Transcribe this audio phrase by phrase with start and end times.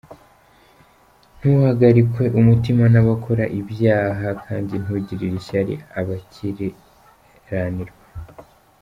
[1.37, 7.97] Ntuhagarikwe umutima n’abakora ibyaha, Kandi ntugirire ishyari abakiranirwa.